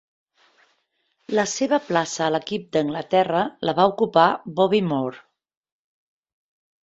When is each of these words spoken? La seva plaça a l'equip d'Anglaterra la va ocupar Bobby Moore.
La 1.39 1.43
seva 1.49 1.77
plaça 1.89 2.23
a 2.27 2.29
l'equip 2.35 2.65
d'Anglaterra 2.77 3.43
la 3.69 3.75
va 3.81 3.85
ocupar 3.91 4.25
Bobby 4.61 4.81
Moore. 4.93 5.21